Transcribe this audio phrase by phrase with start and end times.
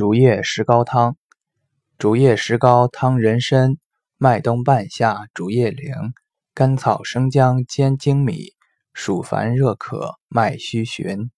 [0.00, 1.18] 竹叶石膏汤。
[1.98, 3.76] 竹叶石膏汤人参
[4.16, 5.92] 麦冬半夏竹叶灵
[6.54, 8.54] 甘草生姜煎粳米
[8.94, 11.30] 暑烦热渴脉虚循